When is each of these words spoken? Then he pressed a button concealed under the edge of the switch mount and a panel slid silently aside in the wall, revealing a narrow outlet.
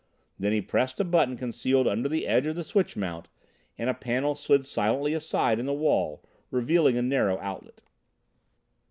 Then 0.39 0.51
he 0.51 0.61
pressed 0.61 0.99
a 0.99 1.03
button 1.03 1.37
concealed 1.37 1.87
under 1.87 2.09
the 2.09 2.25
edge 2.25 2.47
of 2.47 2.55
the 2.55 2.63
switch 2.63 2.97
mount 2.97 3.29
and 3.77 3.87
a 3.87 3.93
panel 3.93 4.33
slid 4.33 4.65
silently 4.65 5.13
aside 5.13 5.59
in 5.59 5.67
the 5.67 5.73
wall, 5.75 6.23
revealing 6.49 6.97
a 6.97 7.03
narrow 7.03 7.37
outlet. 7.39 7.83